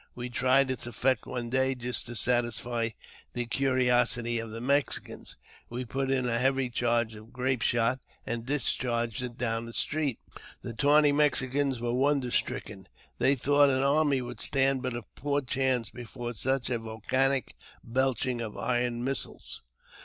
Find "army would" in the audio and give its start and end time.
13.83-14.39